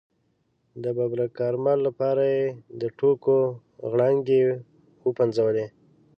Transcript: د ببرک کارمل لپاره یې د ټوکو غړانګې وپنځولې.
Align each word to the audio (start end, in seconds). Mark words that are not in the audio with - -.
د 0.83 0.85
ببرک 0.97 1.31
کارمل 1.39 1.77
لپاره 1.87 2.23
یې 2.35 2.43
د 2.81 2.83
ټوکو 2.97 3.37
غړانګې 3.91 4.41
وپنځولې. 5.07 5.65